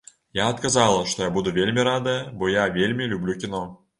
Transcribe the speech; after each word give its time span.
Я 0.37 0.45
адказала, 0.53 1.03
што 1.11 1.19
я 1.23 1.27
буду 1.35 1.53
вельмі 1.59 1.85
радая, 1.89 2.17
бо 2.39 2.51
я 2.53 2.65
вельмі 2.79 3.11
люблю 3.15 3.39
кіно. 3.45 3.63